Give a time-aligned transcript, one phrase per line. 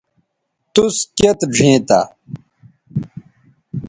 [0.73, 2.01] توس کیئت ڙھئیں تھا